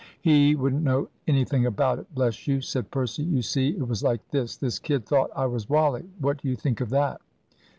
"He 0.19 0.55
wouldn't 0.55 0.81
know 0.81 1.09
anything 1.27 1.63
about 1.67 1.99
it, 1.99 2.07
bless 2.15 2.47
you," 2.47 2.59
said 2.61 2.89
Percy. 2.89 3.21
"You 3.21 3.43
see, 3.43 3.77
it 3.77 3.87
was 3.87 4.01
like 4.01 4.27
this 4.29 4.57
this 4.57 4.79
kid 4.79 5.05
thought 5.05 5.29
I 5.35 5.45
was 5.45 5.69
Wally 5.69 6.09
what 6.17 6.39
do 6.41 6.49
you 6.49 6.55
think 6.55 6.81
of 6.81 6.89
that?" 6.89 7.21